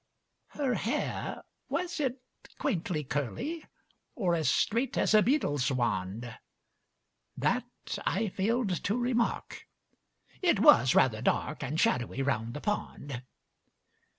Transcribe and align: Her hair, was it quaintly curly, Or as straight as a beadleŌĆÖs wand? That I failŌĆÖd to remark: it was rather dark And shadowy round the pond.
Her 0.57 0.73
hair, 0.73 1.43
was 1.69 1.99
it 1.99 2.23
quaintly 2.57 3.03
curly, 3.03 3.63
Or 4.15 4.33
as 4.33 4.49
straight 4.49 4.97
as 4.97 5.13
a 5.13 5.21
beadleŌĆÖs 5.21 5.69
wand? 5.73 6.39
That 7.37 7.99
I 8.03 8.33
failŌĆÖd 8.35 8.81
to 8.81 8.97
remark: 8.97 9.67
it 10.41 10.59
was 10.59 10.95
rather 10.95 11.21
dark 11.21 11.61
And 11.61 11.79
shadowy 11.79 12.23
round 12.23 12.55
the 12.55 12.61
pond. 12.61 13.21